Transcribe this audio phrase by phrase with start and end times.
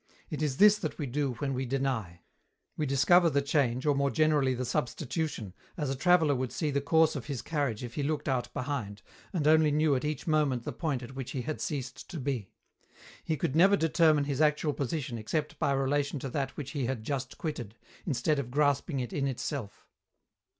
[0.31, 2.21] It is this that we do when we deny.
[2.75, 6.81] We discover the change, or more generally the substitution, as a traveller would see the
[6.81, 10.63] course of his carriage if he looked out behind, and only knew at each moment
[10.63, 12.49] the point at which he had ceased to be;
[13.23, 17.03] he could never determine his actual position except by relation to that which he had
[17.03, 19.87] just quitted, instead of grasping it in itself.